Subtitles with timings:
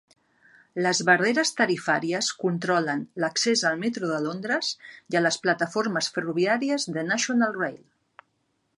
[0.85, 4.73] Les barreres tarifàries controlen l"accés al metro de Londres
[5.15, 7.83] i a les plataformes ferroviàries de National Rail.